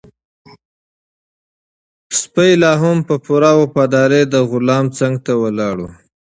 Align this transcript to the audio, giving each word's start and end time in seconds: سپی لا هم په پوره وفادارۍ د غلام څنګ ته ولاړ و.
سپی 2.19 2.49
لا 2.61 2.71
هم 2.81 2.97
په 3.07 3.15
پوره 3.25 3.51
وفادارۍ 3.61 4.23
د 4.33 4.35
غلام 4.51 4.85
څنګ 4.97 5.15
ته 5.25 5.33
ولاړ 5.41 5.75
و. 5.81 5.85